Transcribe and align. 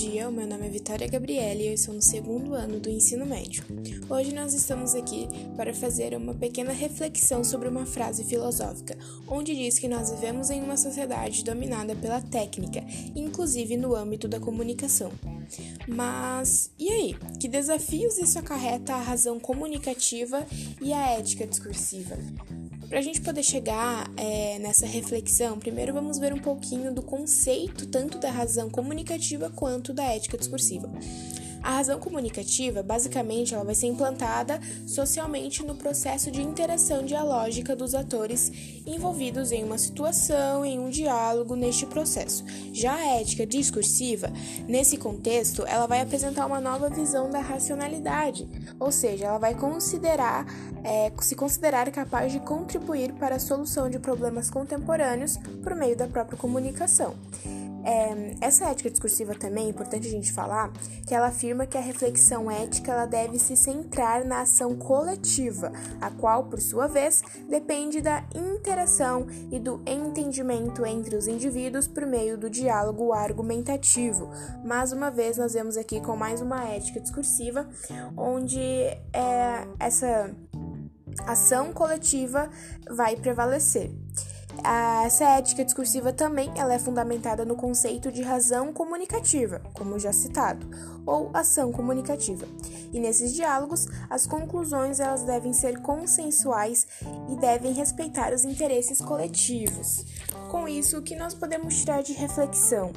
dia, 0.00 0.30
o 0.30 0.32
meu 0.32 0.46
nome 0.46 0.66
é 0.66 0.70
Vitória 0.70 1.06
Gabriele 1.06 1.64
e 1.64 1.72
eu 1.72 1.76
sou 1.76 1.92
no 1.92 2.00
segundo 2.00 2.54
ano 2.54 2.80
do 2.80 2.88
ensino 2.88 3.26
médio. 3.26 3.62
Hoje 4.08 4.34
nós 4.34 4.54
estamos 4.54 4.94
aqui 4.94 5.28
para 5.58 5.74
fazer 5.74 6.16
uma 6.16 6.32
pequena 6.32 6.72
reflexão 6.72 7.44
sobre 7.44 7.68
uma 7.68 7.84
frase 7.84 8.24
filosófica, 8.24 8.96
onde 9.28 9.54
diz 9.54 9.78
que 9.78 9.86
nós 9.86 10.10
vivemos 10.10 10.48
em 10.48 10.62
uma 10.62 10.78
sociedade 10.78 11.44
dominada 11.44 11.94
pela 11.94 12.22
técnica, 12.22 12.82
inclusive 13.14 13.76
no 13.76 13.94
âmbito 13.94 14.26
da 14.26 14.40
comunicação. 14.40 15.12
Mas 15.86 16.70
e 16.78 16.88
aí? 16.88 17.16
Que 17.38 17.46
desafios 17.46 18.16
isso 18.16 18.38
acarreta 18.38 18.94
à 18.94 19.02
razão 19.02 19.38
comunicativa 19.38 20.46
e 20.80 20.94
à 20.94 21.10
ética 21.10 21.46
discursiva? 21.46 22.16
Para 22.90 22.98
a 22.98 23.02
gente 23.02 23.20
poder 23.20 23.44
chegar 23.44 24.10
é, 24.16 24.58
nessa 24.58 24.84
reflexão, 24.84 25.60
primeiro 25.60 25.94
vamos 25.94 26.18
ver 26.18 26.32
um 26.32 26.40
pouquinho 26.40 26.92
do 26.92 27.00
conceito 27.00 27.86
tanto 27.86 28.18
da 28.18 28.32
razão 28.32 28.68
comunicativa 28.68 29.48
quanto 29.48 29.92
da 29.92 30.02
ética 30.02 30.36
discursiva. 30.36 30.90
A 31.62 31.72
razão 31.72 31.98
comunicativa, 32.00 32.82
basicamente, 32.82 33.54
ela 33.54 33.64
vai 33.64 33.74
ser 33.74 33.86
implantada 33.86 34.58
socialmente 34.86 35.62
no 35.62 35.74
processo 35.74 36.30
de 36.30 36.40
interação 36.40 37.04
dialógica 37.04 37.76
dos 37.76 37.94
atores 37.94 38.50
envolvidos 38.86 39.52
em 39.52 39.62
uma 39.62 39.76
situação, 39.76 40.64
em 40.64 40.78
um 40.78 40.88
diálogo 40.88 41.54
neste 41.54 41.84
processo. 41.84 42.44
Já 42.72 42.94
a 42.94 43.20
ética 43.20 43.46
discursiva, 43.46 44.32
nesse 44.66 44.96
contexto, 44.96 45.64
ela 45.66 45.86
vai 45.86 46.00
apresentar 46.00 46.46
uma 46.46 46.60
nova 46.60 46.88
visão 46.88 47.30
da 47.30 47.40
racionalidade, 47.40 48.48
ou 48.78 48.90
seja, 48.90 49.26
ela 49.26 49.38
vai 49.38 49.54
considerar, 49.54 50.46
é, 50.82 51.12
se 51.20 51.34
considerar 51.34 51.90
capaz 51.90 52.32
de 52.32 52.40
contribuir 52.40 53.12
para 53.12 53.36
a 53.36 53.40
solução 53.40 53.90
de 53.90 53.98
problemas 53.98 54.50
contemporâneos 54.50 55.36
por 55.62 55.74
meio 55.74 55.96
da 55.96 56.06
própria 56.06 56.38
comunicação. 56.38 57.14
É, 57.84 58.36
essa 58.40 58.66
ética 58.66 58.90
discursiva 58.90 59.34
também 59.34 59.66
é 59.66 59.70
importante 59.70 60.06
a 60.06 60.10
gente 60.10 60.32
falar 60.32 60.72
que 61.06 61.14
ela 61.14 61.28
afirma 61.28 61.66
que 61.66 61.78
a 61.78 61.80
reflexão 61.80 62.50
ética 62.50 62.92
ela 62.92 63.06
deve 63.06 63.38
se 63.38 63.56
centrar 63.56 64.24
na 64.24 64.42
ação 64.42 64.76
coletiva, 64.76 65.72
a 66.00 66.10
qual, 66.10 66.44
por 66.44 66.60
sua 66.60 66.86
vez, 66.86 67.22
depende 67.48 68.00
da 68.00 68.24
interação 68.34 69.26
e 69.50 69.58
do 69.58 69.82
entendimento 69.86 70.84
entre 70.84 71.16
os 71.16 71.26
indivíduos 71.26 71.86
por 71.86 72.06
meio 72.06 72.36
do 72.36 72.50
diálogo 72.50 73.12
argumentativo. 73.12 74.30
Mais 74.64 74.92
uma 74.92 75.10
vez, 75.10 75.36
nós 75.36 75.54
vemos 75.54 75.76
aqui 75.76 76.00
com 76.00 76.16
mais 76.16 76.40
uma 76.40 76.64
ética 76.64 77.00
discursiva, 77.00 77.68
onde 78.16 78.60
é, 78.60 79.66
essa 79.78 80.34
ação 81.26 81.72
coletiva 81.72 82.50
vai 82.88 83.16
prevalecer. 83.16 83.90
Essa 85.04 85.24
ética 85.24 85.64
discursiva 85.64 86.12
também 86.12 86.50
ela 86.56 86.74
é 86.74 86.78
fundamentada 86.78 87.44
no 87.44 87.56
conceito 87.56 88.12
de 88.12 88.22
razão 88.22 88.72
comunicativa, 88.72 89.60
como 89.72 89.98
já 89.98 90.12
citado, 90.12 90.68
ou 91.06 91.30
ação 91.32 91.72
comunicativa. 91.72 92.46
E 92.92 93.00
nesses 93.00 93.32
diálogos, 93.32 93.86
as 94.08 94.26
conclusões 94.26 95.00
elas 95.00 95.22
devem 95.22 95.52
ser 95.52 95.80
consensuais 95.80 96.86
e 97.28 97.36
devem 97.36 97.72
respeitar 97.72 98.32
os 98.32 98.44
interesses 98.44 99.00
coletivos. 99.00 100.04
Com 100.50 100.68
isso, 100.68 100.98
o 100.98 101.02
que 101.02 101.16
nós 101.16 101.34
podemos 101.34 101.76
tirar 101.76 102.02
de 102.02 102.12
reflexão? 102.12 102.92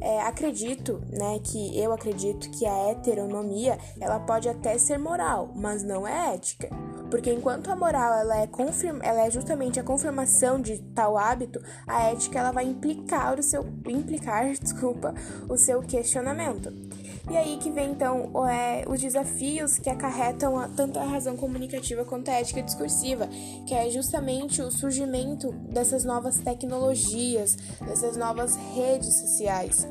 É, 0.00 0.20
acredito, 0.22 1.00
né, 1.10 1.38
que 1.44 1.78
eu 1.78 1.92
acredito 1.92 2.50
que 2.50 2.66
a 2.66 2.90
heteronomia 2.90 3.78
ela 4.00 4.18
pode 4.18 4.48
até 4.48 4.76
ser 4.76 4.98
moral, 4.98 5.52
mas 5.54 5.84
não 5.84 6.06
é 6.06 6.34
ética. 6.34 6.68
Porque 7.12 7.30
enquanto 7.30 7.70
a 7.70 7.76
moral 7.76 8.20
ela 8.20 8.38
é, 8.38 8.46
confirma, 8.46 9.04
ela 9.04 9.26
é 9.26 9.30
justamente 9.30 9.78
a 9.78 9.82
confirmação 9.82 10.58
de 10.58 10.78
tal 10.94 11.18
hábito, 11.18 11.62
a 11.86 12.04
ética 12.04 12.38
ela 12.38 12.52
vai 12.52 12.64
implicar 12.64 13.38
o 13.38 13.42
seu 13.42 13.66
implicar, 13.86 14.50
desculpa, 14.58 15.14
o 15.46 15.58
seu 15.58 15.82
questionamento. 15.82 16.72
E 17.30 17.36
aí 17.36 17.58
que 17.58 17.70
vem 17.70 17.90
então 17.90 18.32
é, 18.48 18.86
os 18.88 18.98
desafios 18.98 19.78
que 19.78 19.90
acarretam 19.90 20.58
a, 20.58 20.68
tanto 20.68 20.98
a 20.98 21.04
razão 21.04 21.36
comunicativa 21.36 22.02
quanto 22.02 22.30
a 22.30 22.32
ética 22.32 22.62
discursiva, 22.62 23.28
que 23.66 23.74
é 23.74 23.90
justamente 23.90 24.62
o 24.62 24.70
surgimento 24.70 25.52
dessas 25.52 26.04
novas 26.04 26.38
tecnologias, 26.38 27.58
dessas 27.86 28.16
novas 28.16 28.56
redes 28.74 29.20
sociais. 29.20 29.86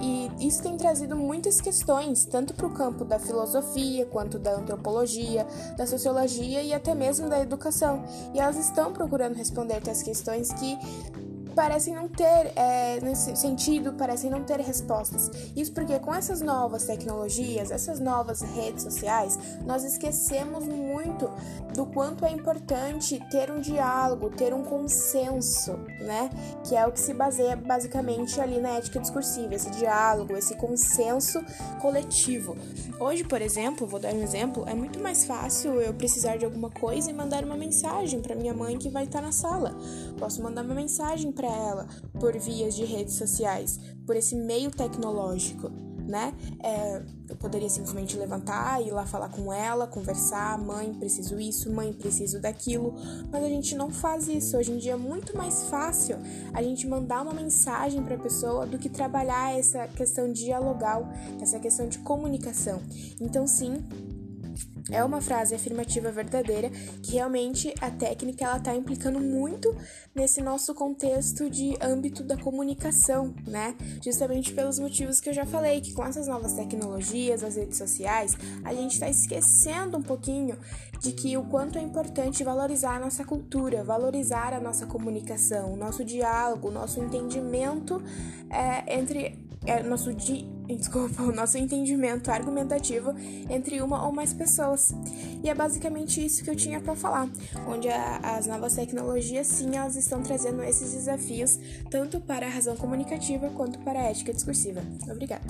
E 0.00 0.46
isso 0.46 0.62
tem 0.62 0.76
trazido 0.76 1.16
muitas 1.16 1.60
questões, 1.60 2.24
tanto 2.24 2.54
para 2.54 2.66
o 2.66 2.70
campo 2.70 3.04
da 3.04 3.18
filosofia, 3.18 4.06
quanto 4.06 4.38
da 4.38 4.54
antropologia, 4.54 5.46
da 5.76 5.86
sociologia 5.86 6.62
e 6.62 6.72
até 6.72 6.94
mesmo 6.94 7.28
da 7.28 7.40
educação. 7.40 8.02
E 8.34 8.40
elas 8.40 8.56
estão 8.56 8.92
procurando 8.92 9.34
responder 9.34 9.74
essas 9.74 10.02
questões 10.02 10.52
que 10.52 10.78
parecem 11.54 11.94
não 11.94 12.08
ter, 12.08 12.52
é, 12.56 13.00
nesse 13.00 13.34
sentido, 13.36 13.92
parecem 13.92 14.30
não 14.30 14.42
ter 14.42 14.60
respostas. 14.60 15.30
Isso 15.54 15.72
porque 15.72 15.98
com 15.98 16.14
essas 16.14 16.40
novas 16.40 16.84
tecnologias, 16.84 17.70
essas 17.70 18.00
novas 18.00 18.40
redes 18.40 18.82
sociais, 18.82 19.38
nós 19.64 19.84
esquecemos 19.84 20.66
muito 20.66 21.30
do 21.74 21.86
quanto 21.86 22.24
é 22.24 22.30
importante 22.30 23.22
ter 23.30 23.50
um 23.50 23.60
diálogo, 23.60 24.30
ter 24.30 24.52
um 24.52 24.62
consenso, 24.62 25.72
né? 26.00 26.30
Que 26.64 26.76
é 26.76 26.86
o 26.86 26.92
que 26.92 27.00
se 27.00 27.14
baseia 27.14 27.56
basicamente 27.56 28.40
ali 28.40 28.60
na 28.60 28.70
ética 28.70 29.00
discursiva, 29.00 29.54
esse 29.54 29.70
diálogo, 29.70 30.36
esse 30.36 30.54
consenso 30.56 31.42
coletivo. 31.80 32.56
Hoje, 33.00 33.24
por 33.24 33.40
exemplo, 33.40 33.86
vou 33.86 33.98
dar 33.98 34.12
um 34.14 34.22
exemplo, 34.22 34.64
é 34.68 34.74
muito 34.74 35.00
mais 35.00 35.24
fácil 35.24 35.80
eu 35.80 35.92
precisar 35.94 36.36
de 36.36 36.44
alguma 36.44 36.70
coisa 36.70 37.10
e 37.10 37.12
mandar 37.12 37.44
uma 37.44 37.56
mensagem 37.56 38.20
para 38.20 38.34
minha 38.34 38.54
mãe 38.54 38.78
que 38.78 38.88
vai 38.88 39.04
estar 39.04 39.20
na 39.20 39.32
sala. 39.32 39.76
Posso 40.18 40.42
mandar 40.42 40.64
uma 40.64 40.74
mensagem 40.74 41.32
para 41.42 41.56
ela 41.56 41.88
por 42.20 42.38
vias 42.38 42.74
de 42.74 42.84
redes 42.84 43.14
sociais, 43.14 43.80
por 44.06 44.14
esse 44.14 44.36
meio 44.36 44.70
tecnológico, 44.70 45.70
né? 46.06 46.34
É, 46.62 47.02
eu 47.28 47.36
poderia 47.36 47.68
simplesmente 47.68 48.16
levantar, 48.16 48.80
ir 48.80 48.90
lá 48.90 49.04
falar 49.06 49.28
com 49.28 49.52
ela, 49.52 49.86
conversar, 49.86 50.58
mãe, 50.58 50.92
preciso 50.94 51.40
isso, 51.40 51.72
mãe, 51.72 51.92
preciso 51.92 52.40
daquilo, 52.40 52.94
mas 53.30 53.42
a 53.42 53.48
gente 53.48 53.74
não 53.74 53.90
faz 53.90 54.28
isso. 54.28 54.56
Hoje 54.56 54.72
em 54.72 54.78
dia 54.78 54.92
é 54.92 54.96
muito 54.96 55.36
mais 55.36 55.64
fácil 55.64 56.16
a 56.52 56.62
gente 56.62 56.86
mandar 56.86 57.22
uma 57.22 57.32
mensagem 57.32 58.02
para 58.02 58.14
a 58.14 58.18
pessoa 58.18 58.66
do 58.66 58.78
que 58.78 58.88
trabalhar 58.88 59.58
essa 59.58 59.88
questão 59.88 60.32
dialogal, 60.32 61.08
essa 61.40 61.58
questão 61.58 61.88
de 61.88 61.98
comunicação. 61.98 62.80
Então, 63.20 63.46
sim, 63.46 63.82
é 64.90 65.02
uma 65.04 65.20
frase 65.20 65.54
afirmativa 65.54 66.10
verdadeira 66.10 66.70
que 67.02 67.12
realmente 67.12 67.74
a 67.80 67.90
técnica 67.90 68.44
ela 68.44 68.58
está 68.58 68.74
implicando 68.74 69.20
muito 69.20 69.74
nesse 70.14 70.42
nosso 70.42 70.74
contexto 70.74 71.48
de 71.48 71.76
âmbito 71.80 72.22
da 72.22 72.36
comunicação, 72.36 73.34
né? 73.46 73.74
Justamente 74.02 74.52
pelos 74.52 74.78
motivos 74.78 75.20
que 75.20 75.30
eu 75.30 75.34
já 75.34 75.46
falei, 75.46 75.80
que 75.80 75.92
com 75.92 76.04
essas 76.04 76.26
novas 76.26 76.54
tecnologias, 76.54 77.42
as 77.42 77.56
redes 77.56 77.78
sociais, 77.78 78.36
a 78.64 78.74
gente 78.74 78.92
está 78.92 79.08
esquecendo 79.08 79.96
um 79.96 80.02
pouquinho 80.02 80.58
de 81.00 81.12
que 81.12 81.36
o 81.36 81.42
quanto 81.44 81.78
é 81.78 81.82
importante 81.82 82.44
valorizar 82.44 82.96
a 82.96 83.00
nossa 83.00 83.24
cultura, 83.24 83.82
valorizar 83.82 84.52
a 84.52 84.60
nossa 84.60 84.86
comunicação, 84.86 85.72
o 85.72 85.76
nosso 85.76 86.04
diálogo, 86.04 86.68
o 86.68 86.70
nosso 86.70 87.00
entendimento 87.00 88.02
é, 88.50 88.98
entre 88.98 89.38
é, 89.66 89.82
nosso 89.82 90.12
di, 90.12 90.48
desculpa, 90.78 91.22
o 91.22 91.32
nosso 91.32 91.58
entendimento 91.58 92.30
argumentativo 92.30 93.14
entre 93.50 93.80
uma 93.80 94.06
ou 94.06 94.12
mais 94.12 94.32
pessoas. 94.32 94.94
E 95.42 95.48
é 95.48 95.54
basicamente 95.54 96.24
isso 96.24 96.42
que 96.42 96.50
eu 96.50 96.56
tinha 96.56 96.80
para 96.80 96.94
falar, 96.94 97.28
onde 97.68 97.88
a, 97.88 98.36
as 98.36 98.46
novas 98.46 98.74
tecnologias 98.74 99.46
sim, 99.46 99.76
elas 99.76 99.96
estão 99.96 100.22
trazendo 100.22 100.62
esses 100.62 100.92
desafios 100.92 101.58
tanto 101.90 102.20
para 102.20 102.46
a 102.46 102.50
razão 102.50 102.76
comunicativa 102.76 103.50
quanto 103.50 103.78
para 103.80 104.00
a 104.00 104.04
ética 104.04 104.32
discursiva. 104.32 104.82
Obrigada. 105.10 105.44